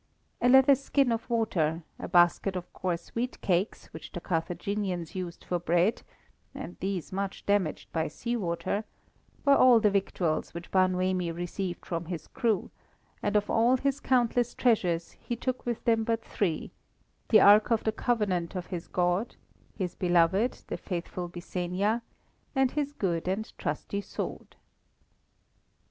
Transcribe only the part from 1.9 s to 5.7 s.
a basket of coarse wheat cakes which the Carthaginians used for